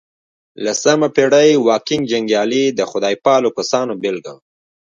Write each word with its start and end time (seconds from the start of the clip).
لسمه 0.63 1.07
پېړۍ 1.15 1.49
واکینګ 1.67 2.03
جنګيالي 2.11 2.63
د 2.77 2.79
خدای 2.91 3.15
پالو 3.25 3.49
کسانو 3.57 3.93
بېلګه 4.01 4.31
وه. 4.35 4.41